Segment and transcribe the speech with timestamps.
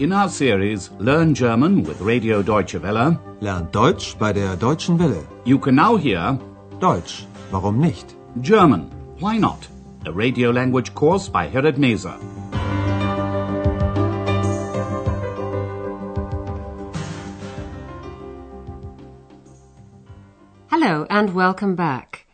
[0.00, 5.26] In our series Learn German with Radio Deutsche Welle, Lernt Deutsch bei der Deutschen Welle.
[5.44, 6.38] you can now hear
[6.80, 8.14] Deutsch, warum nicht?
[8.40, 9.68] German, Why Not?
[10.06, 12.16] A radio language course by Herrad Meese.
[20.68, 22.26] Hello and welcome back.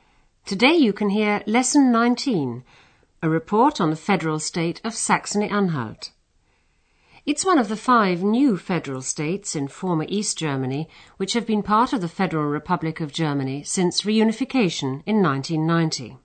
[0.45, 2.63] Today you can hear Lesson 19,
[3.23, 6.11] a report on the federal state of Saxony-Anhalt.
[7.27, 11.61] It's one of the five new federal states in former East Germany which have been
[11.61, 16.19] part of the Federal Republic of Germany since reunification in 1990.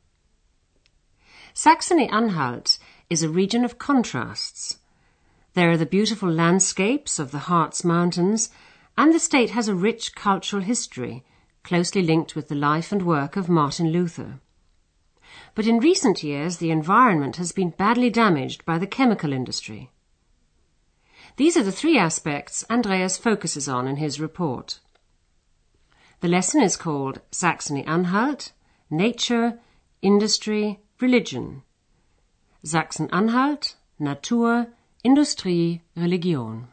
[1.55, 2.77] Saxony-Anhalt
[3.09, 4.77] is a region of contrasts.
[5.55, 8.51] There are the beautiful landscapes of the Harz Mountains,
[8.95, 11.25] and the state has a rich cultural history,
[11.63, 14.39] closely linked with the life and work of Martin Luther.
[15.55, 19.89] But in recent years, the environment has been badly damaged by the chemical industry.
[21.37, 24.79] These are the three aspects Andreas focuses on in his report.
[26.19, 28.51] The lesson is called Saxony-Anhalt,
[28.89, 29.59] Nature,
[30.01, 31.63] Industry, Religion.
[32.63, 34.67] Sachsen-Anhalt, Natur,
[35.03, 36.67] Industrie, Religion.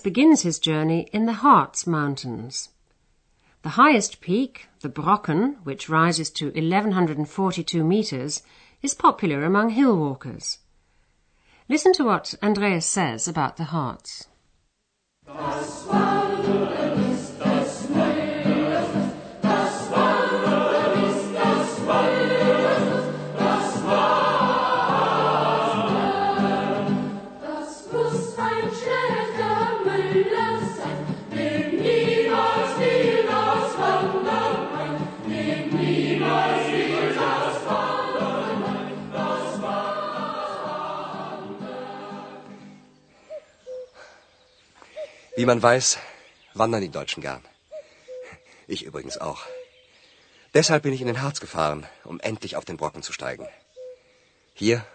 [0.00, 2.70] Begins his journey in the Harz Mountains.
[3.62, 8.42] The highest peak, the Brocken, which rises to 1142 meters,
[8.82, 10.58] is popular among hill walkers.
[11.68, 14.26] Listen to what Andreas says about the Harz.
[45.50, 45.98] Man weiß,
[46.54, 47.44] wandern die Deutschen gern.
[48.68, 49.40] Ich übrigens auch.
[50.54, 53.48] Deshalb bin ich in den Harz gefahren, um endlich auf den Brocken zu steigen.
[54.54, 54.86] Hier,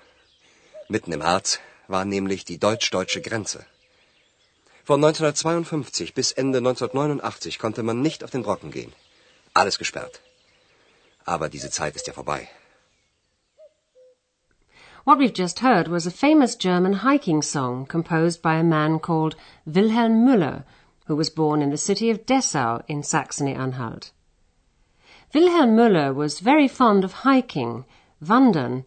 [0.88, 3.66] mitten im Harz, war nämlich die deutsch-deutsche Grenze.
[4.86, 8.94] Von 1952 bis Ende 1989 konnte man nicht auf den Brocken gehen.
[9.54, 10.22] Alles gesperrt.
[11.26, 12.48] Aber diese Zeit ist ja vorbei.
[15.06, 19.36] What we've just heard was a famous German hiking song composed by a man called
[19.64, 20.64] Wilhelm Müller,
[21.06, 24.12] who was born in the city of Dessau in Saxony-Anhalt.
[25.32, 27.86] Wilhelm Müller was very fond of hiking,
[28.20, 28.84] wandern,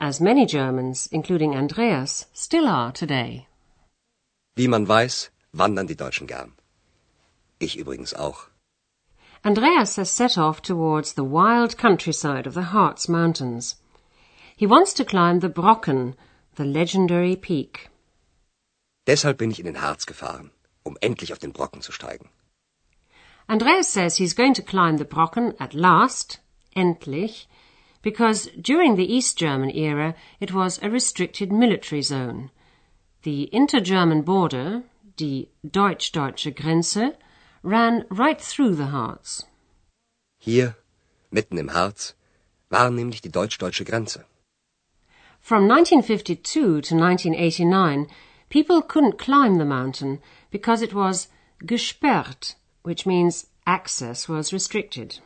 [0.00, 3.46] as many Germans, including Andreas, still are today.
[4.56, 6.52] Wie man weiß, wandern die Deutschen gern.
[7.60, 8.48] Ich übrigens auch.
[9.44, 13.76] Andreas has set off towards the wild countryside of the Harz Mountains.
[14.58, 16.16] He wants to climb the Brocken,
[16.56, 17.90] the legendary peak.
[19.06, 20.50] Deshalb bin ich in den Harz gefahren,
[20.82, 22.28] um endlich auf den Brocken zu steigen.
[23.46, 26.40] Andreas says he's going to climb the Brocken at last,
[26.74, 27.46] endlich,
[28.02, 32.50] because during the East German era it was a restricted military zone.
[33.22, 34.82] The inter-German border,
[35.16, 37.16] die deutsch-deutsche Grenze,
[37.62, 39.46] ran right through the Harz.
[40.40, 40.74] Hier,
[41.30, 42.16] mitten im Harz,
[42.70, 44.24] war nämlich die deutsch-deutsche Grenze.
[45.48, 48.06] From 1952 to 1989,
[48.50, 50.20] people couldn't climb the mountain
[50.50, 51.28] because it was
[51.64, 55.20] gesperrt, which means access was restricted.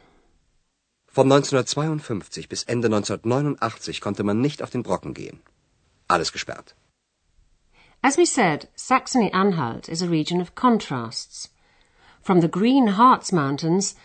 [1.08, 5.40] Von 1952 bis Ende 1989 konnte man nicht auf den Brocken gehen.
[6.06, 6.76] Alles gesperrt.
[8.04, 11.48] As we said, Saxony-Anhalt is a region of contrasts.
[12.22, 13.96] From the green Harz Mountains,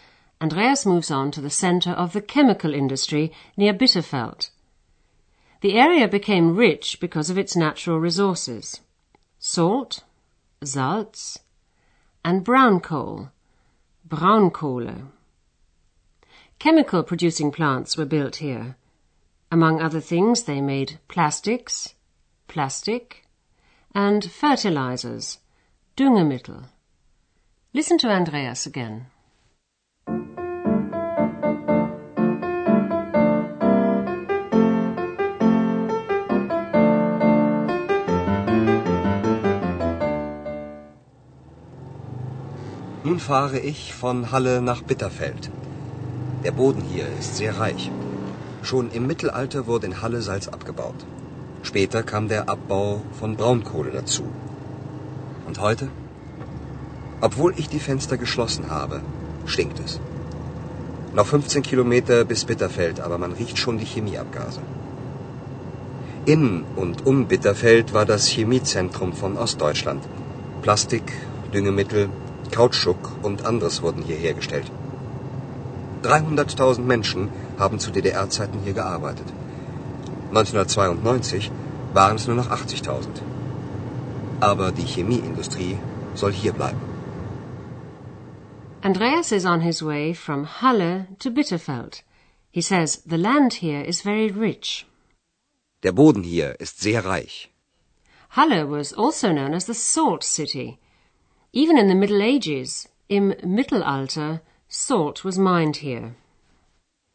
[0.42, 4.50] Andreas moves on to the center of the chemical industry near Bitterfeld.
[5.62, 8.82] The area became rich because of its natural resources.
[9.40, 10.04] Salt,
[10.62, 11.40] Salz,
[12.24, 13.32] and brown coal,
[14.08, 15.08] Braunkohle.
[16.60, 18.76] Chemical producing plants were built here.
[19.52, 21.96] Among other things, they made plastics,
[22.48, 23.26] plastic,
[23.94, 25.40] and fertilizers,
[25.96, 26.66] Düngemittel.
[27.74, 29.08] Listen to Andreas again.
[43.08, 45.50] Nun fahre ich von Halle nach Bitterfeld.
[46.44, 47.90] Der Boden hier ist sehr reich.
[48.64, 51.06] Schon im Mittelalter wurde in Halle Salz abgebaut.
[51.64, 54.26] Später kam der Abbau von Braunkohle dazu.
[55.48, 55.88] Und heute?
[57.22, 59.00] Obwohl ich die Fenster geschlossen habe,
[59.46, 60.02] stinkt es.
[61.14, 64.60] Noch 15 Kilometer bis Bitterfeld, aber man riecht schon die Chemieabgase.
[66.26, 70.04] In und um Bitterfeld war das Chemiezentrum von Ostdeutschland.
[70.62, 71.14] Plastik,
[71.54, 72.10] Düngemittel,
[72.52, 74.72] Kautschuk und anderes wurden hier hergestellt.
[76.04, 77.30] 300.000 Menschen
[77.60, 79.28] haben zu DDR-Zeiten hier gearbeitet.
[80.30, 81.52] 1992
[81.94, 83.08] waren es nur noch 80.000.
[84.40, 85.78] Aber die Chemieindustrie
[86.14, 86.82] soll hier bleiben.
[88.82, 92.04] Andreas is on his way from Halle to Bitterfeld.
[92.52, 94.86] He says the land here is very rich.
[95.84, 97.50] Der Boden hier ist sehr reich.
[98.30, 100.78] Halle was also known as the Salt City.
[101.58, 106.16] Even in the Middle Ages, im Mittelalter, salt was mined here.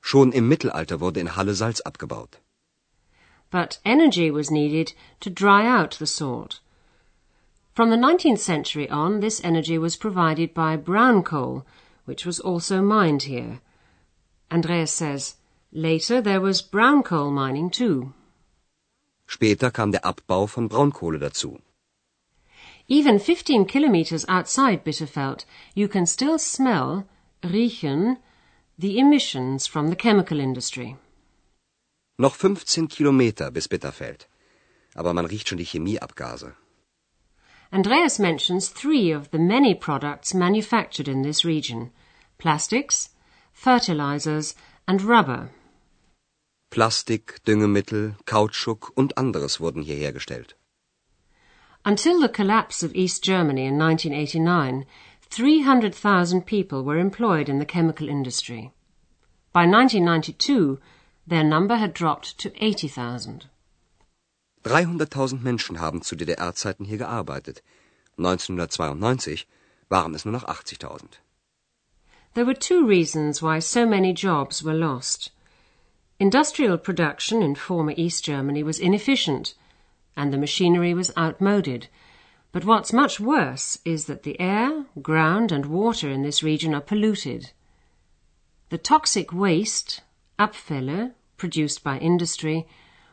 [0.00, 2.38] Schon im Mittelalter wurde in Halle Salz abgebaut.
[3.52, 6.58] But energy was needed to dry out the salt.
[7.76, 11.64] From the 19th century on, this energy was provided by brown coal,
[12.04, 13.60] which was also mined here.
[14.50, 15.36] Andreas says,
[15.70, 18.12] later there was brown coal mining too.
[19.28, 21.60] Später kam der Abbau von Braunkohle dazu.
[22.88, 25.44] Even 15 kilometers outside Bitterfeld,
[25.74, 27.04] you can still smell,
[27.42, 28.18] riechen,
[28.78, 30.96] the emissions from the chemical industry.
[32.18, 34.26] Noch 15 Kilometer bis Bitterfeld.
[34.94, 36.54] Aber man riecht schon die Chemieabgase.
[37.72, 41.90] Andreas mentions three of the many products manufactured in this region
[42.38, 43.10] plastics,
[43.52, 44.54] fertilizers,
[44.86, 45.50] and rubber.
[46.70, 50.56] Plastik, Düngemittel, Kautschuk und anderes wurden hier hergestellt.
[51.84, 54.86] Until the collapse of East Germany in 1989,
[55.22, 58.72] 300,000 people were employed in the chemical industry.
[59.52, 60.78] By 1992,
[61.26, 63.46] their number had dropped to 80,000.
[64.62, 67.62] 300.000 Menschen haben zu DDR-Zeiten hier gearbeitet.
[68.16, 69.46] 1992
[69.88, 71.18] waren es nur noch 80.000.
[72.34, 75.32] There were two reasons why so many jobs were lost.
[76.20, 79.54] Industrial production in former East Germany was inefficient,
[80.16, 81.88] and the machinery was outmoded.
[82.52, 86.80] But what's much worse is that the air, ground, and water in this region are
[86.80, 87.52] polluted.
[88.68, 90.02] The toxic waste,
[90.38, 92.66] Abfälle, produced by industry,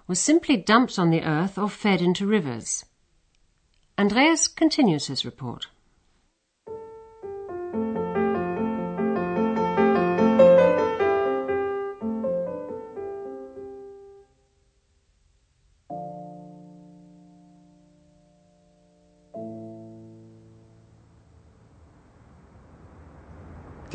[0.08, 2.86] was simply dumped on the earth or fed into rivers.
[3.98, 5.68] Andreas continues his report.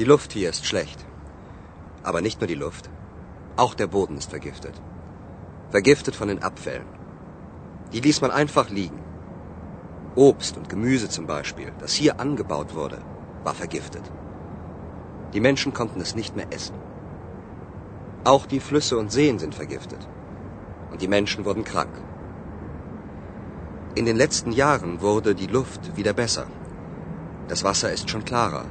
[0.04, 1.02] Die Luft hier ist schlecht.
[2.02, 2.90] Aber nicht nur die Luft.
[3.56, 4.74] Auch der Boden ist vergiftet.
[5.70, 6.86] Vergiftet von den Abfällen.
[7.94, 9.02] Die ließ man einfach liegen.
[10.14, 12.98] Obst und Gemüse zum Beispiel, das hier angebaut wurde,
[13.44, 14.02] war vergiftet.
[15.32, 16.76] Die Menschen konnten es nicht mehr essen.
[18.24, 20.06] Auch die Flüsse und Seen sind vergiftet.
[20.92, 21.96] Und die Menschen wurden krank.
[23.94, 26.46] In den letzten Jahren wurde die Luft wieder besser.
[27.48, 28.66] Das Wasser ist schon klarer.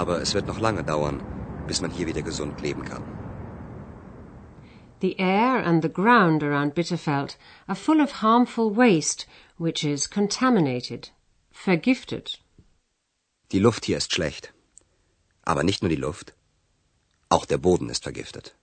[0.00, 1.20] Aber es wird noch lange dauern,
[1.66, 3.02] bis man hier wieder gesund leben kann.
[5.02, 9.26] The air and the ground around Bitterfeld are full of harmful waste,
[9.58, 11.12] which is contaminated,
[11.50, 12.40] vergiftet.
[13.50, 14.52] Die Luft hier ist schlecht.
[15.44, 16.34] Aber nicht nur die Luft.
[17.28, 18.54] Auch der Boden ist vergiftet.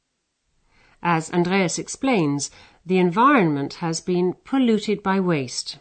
[1.02, 2.52] As Andreas explains,
[2.86, 5.80] the environment has been polluted by waste.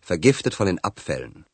[0.00, 1.45] Vergiftet von den Abfällen.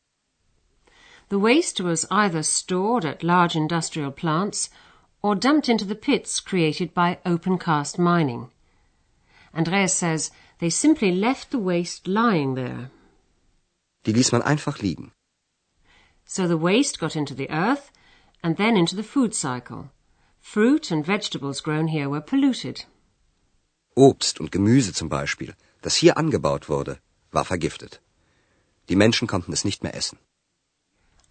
[1.33, 4.69] The waste was either stored at large industrial plants
[5.23, 8.51] or dumped into the pits created by open cast mining.
[9.51, 12.91] Andreas says they simply left the waste lying there.
[14.05, 15.11] Die ließ man einfach liegen.
[16.23, 17.91] So the waste got into the earth
[18.43, 19.89] and then into the food cycle.
[20.39, 22.85] Fruit and vegetables grown here were polluted.
[23.95, 26.99] Obst und Gemüse zum Beispiel, das hier angebaut wurde,
[27.31, 28.01] war vergiftet.
[28.87, 30.19] Die Menschen konnten es nicht mehr essen.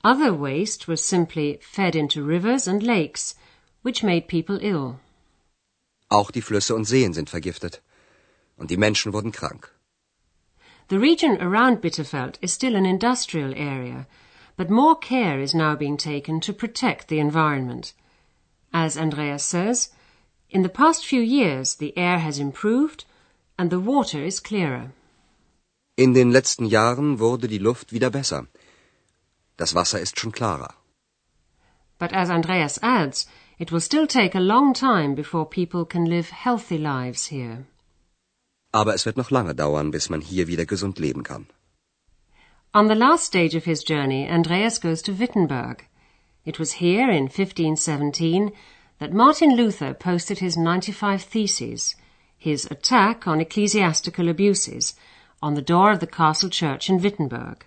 [0.05, 3.37] Other waste was simply fed into rivers and lakes,
[3.83, 4.99] which made people ill.
[6.11, 7.81] Auch die Flüsse und Seen sind vergiftet.
[8.57, 9.71] Und die Menschen wurden krank.
[10.89, 14.07] The region around Bitterfeld is still an industrial area,
[14.57, 17.95] but more care is now being taken to protect the environment.
[18.73, 19.91] As Andreas says,
[20.51, 23.05] in the past few years the air has improved
[23.57, 24.93] and the water is clearer.
[25.97, 28.49] In den letzten Jahren wurde die Luft wieder besser.
[29.57, 30.75] Das Wasser ist schon klarer.
[31.99, 33.29] But as Andreas adds,
[33.59, 37.67] it will still take a long time before people can live healthy lives here.
[38.73, 41.47] Aber es wird noch lange dauern, bis man hier wieder gesund leben kann.
[42.75, 45.85] On the last stage of his journey, Andreas goes to Wittenberg.
[46.45, 48.51] It was here in 1517
[48.99, 51.95] that Martin Luther posted his 95 Theses,
[52.39, 54.95] his attack on ecclesiastical abuses,
[55.43, 57.67] on the door of the castle church in Wittenberg.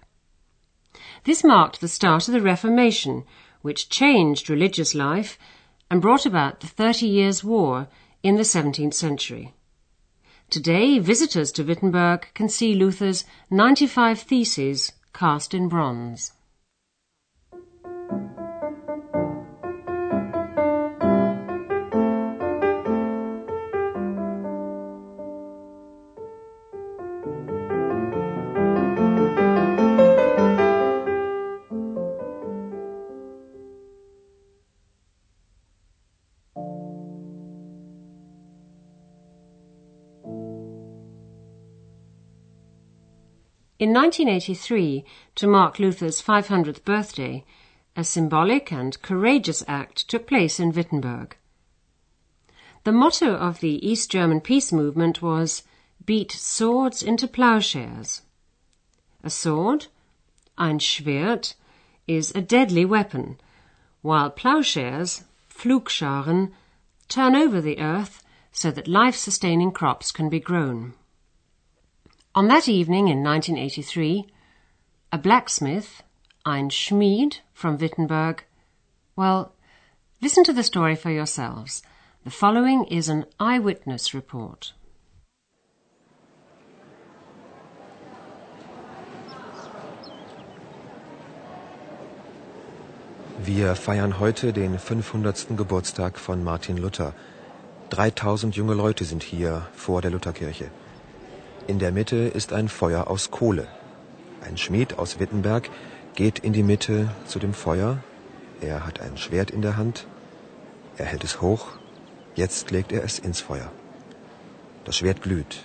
[1.26, 3.26] This marked the start of the Reformation,
[3.64, 5.40] which changed religious life
[5.90, 7.88] and brought about the Thirty Years' War
[8.22, 9.56] in the 17th century.
[10.52, 16.34] Today, visitors to Wittenberg can see Luther's 95 Theses cast in bronze.
[43.78, 45.04] In 1983,
[45.36, 47.44] to mark Luther's 500th birthday,
[47.94, 51.36] a symbolic and courageous act took place in Wittenberg.
[52.86, 55.64] The motto of the East German peace movement was
[56.06, 58.22] Beat swords into plowshares.
[59.26, 59.88] A sword,
[60.58, 61.56] ein Schwert,
[62.08, 63.38] is a deadly weapon,
[64.02, 66.54] while plowshares, Pflugscharen,
[67.10, 70.94] turn over the earth so that life-sustaining crops can be grown.
[72.38, 74.28] On that evening in 1983,
[75.14, 76.04] a blacksmith,
[76.46, 78.44] ein Schmied from Wittenberg,
[79.16, 79.54] well,
[80.22, 81.82] listen to the story for yourselves.
[82.26, 84.74] The following is an eyewitness report.
[93.40, 95.56] Wir feiern heute den 500.
[95.56, 97.14] Geburtstag von Martin Luther.
[97.92, 100.70] 3000 junge Leute sind hier vor der Lutherkirche.
[101.68, 103.68] In der Mitte ist ein Feuer aus Kohle.
[104.48, 105.72] Ein Schmied aus Wittenberg
[106.14, 107.98] geht in die Mitte zu dem Feuer.
[108.62, 110.06] Er hat ein Schwert in der Hand.
[110.98, 111.70] Er hält es hoch.
[112.36, 113.72] Jetzt legt er es ins Feuer.
[114.84, 115.64] Das Schwert glüht.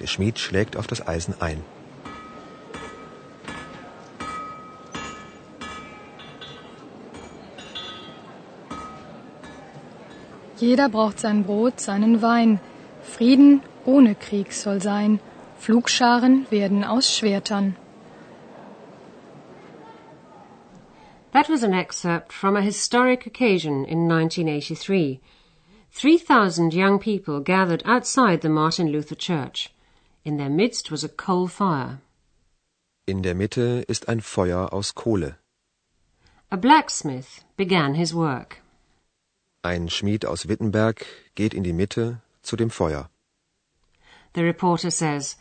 [0.00, 1.62] Der Schmied schlägt auf das Eisen ein.
[10.56, 12.58] Jeder braucht sein Brot, seinen Wein.
[13.02, 15.20] Frieden ohne Krieg soll sein.
[15.58, 17.76] Pflugscharen werden aus Schwertern.
[21.32, 25.20] That was an excerpt from a historic occasion in 1983.
[25.92, 29.70] 3,000 young people gathered outside the Martin Luther Church.
[30.24, 32.00] In their midst was a coal fire.
[33.06, 35.36] In der Mitte ist ein Feuer aus Kohle.
[36.50, 38.62] A blacksmith began his work.
[39.62, 43.08] Ein Schmied aus Wittenberg geht in die Mitte zu dem Feuer.
[44.34, 45.36] The reporter says,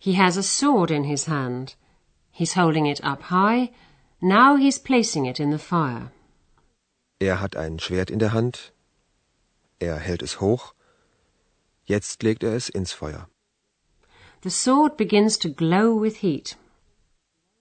[0.00, 1.74] he has a sword in his hand.
[2.32, 3.70] He's holding it up high.
[4.20, 6.10] Now he's placing it in the fire.
[7.20, 8.72] Er hat ein Schwert in der Hand.
[9.78, 10.74] Er hält es hoch.
[11.84, 13.28] Jetzt legt er es ins Feuer.
[14.42, 16.56] The sword begins to glow with heat.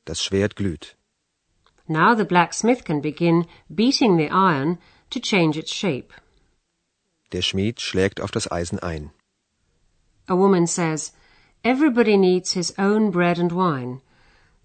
[0.06, 0.96] Das Schwert glüht.
[1.90, 4.78] Now the blacksmith can begin beating the iron
[5.10, 6.14] to change its shape.
[7.34, 9.12] Der Schmied schlägt auf das Eisen ein.
[10.28, 11.12] A woman says,
[11.64, 14.02] Everybody needs his own bread and wine.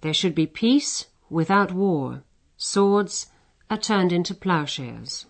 [0.01, 2.23] There should be peace without war.
[2.57, 3.27] Swords
[3.69, 5.27] are turned into plowshares.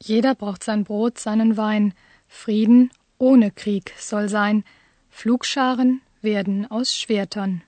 [0.00, 1.92] Jeder braucht sein Brot, seinen Wein.
[2.26, 4.64] Frieden ohne Krieg soll sein.
[5.10, 7.62] Pflugscharen werden aus Schwertern.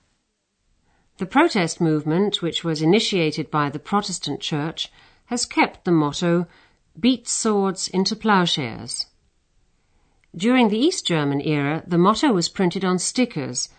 [1.17, 4.91] The protest movement, which was initiated by the Protestant Church,
[5.25, 6.47] has kept the motto,
[6.99, 9.05] Beat swords into plowshares.
[10.35, 13.69] During the East German era, the motto was printed on stickers,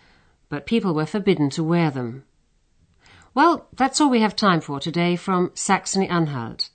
[0.49, 2.23] but people were forbidden to wear them.
[3.33, 6.69] Well, that's all we have time for today from Saxony Anhalt.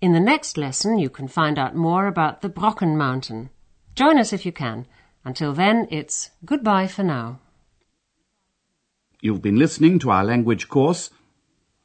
[0.00, 3.48] In the next lesson, you can find out more about the Brocken Mountain.
[3.94, 4.86] Join us if you can.
[5.24, 7.40] Until then, it's goodbye for now.
[9.22, 11.08] You've been listening to our language course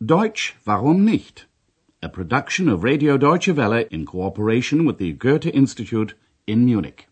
[0.06, 1.46] Deutsch, warum nicht?
[2.02, 6.14] A production of Radio Deutsche Welle in cooperation with the Goethe Institute
[6.48, 7.09] in Munich.